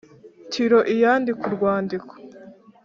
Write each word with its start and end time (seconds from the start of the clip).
Tiroi 0.51 0.95
yandika 1.03 1.43
urwandiko 1.53 2.13